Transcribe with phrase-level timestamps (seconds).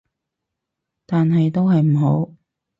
[1.05, 2.31] 但係都係唔好